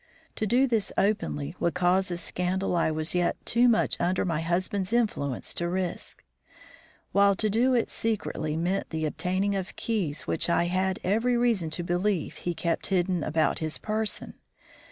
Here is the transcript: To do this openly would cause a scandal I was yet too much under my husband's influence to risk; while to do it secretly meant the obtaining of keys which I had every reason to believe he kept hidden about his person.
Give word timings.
To 0.37 0.47
do 0.47 0.65
this 0.65 0.91
openly 0.97 1.55
would 1.59 1.75
cause 1.75 2.09
a 2.09 2.17
scandal 2.17 2.75
I 2.75 2.89
was 2.89 3.13
yet 3.13 3.35
too 3.45 3.67
much 3.69 3.97
under 4.01 4.25
my 4.25 4.41
husband's 4.41 4.93
influence 4.93 5.53
to 5.53 5.69
risk; 5.69 6.23
while 7.11 7.35
to 7.35 7.51
do 7.51 7.75
it 7.75 7.91
secretly 7.91 8.57
meant 8.57 8.89
the 8.89 9.05
obtaining 9.05 9.53
of 9.55 9.75
keys 9.75 10.23
which 10.23 10.49
I 10.49 10.63
had 10.63 10.97
every 11.03 11.37
reason 11.37 11.69
to 11.77 11.83
believe 11.83 12.37
he 12.37 12.55
kept 12.55 12.87
hidden 12.87 13.23
about 13.23 13.59
his 13.59 13.77
person. 13.77 14.33